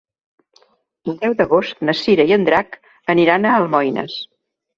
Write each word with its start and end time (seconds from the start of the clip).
El 1.11 1.17
deu 1.19 1.35
d'agost 1.41 1.83
na 1.89 1.95
Cira 1.99 2.25
i 2.31 2.33
en 2.39 2.47
Drac 2.49 2.79
aniran 3.17 3.47
a 3.47 3.53
Almoines. 3.61 4.19